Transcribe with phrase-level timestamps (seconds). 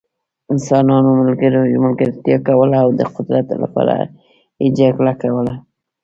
[0.53, 1.09] انسانانو
[1.91, 3.95] ملګرتیا کوله او د قدرت لپاره
[4.61, 5.55] یې جګړه کوله.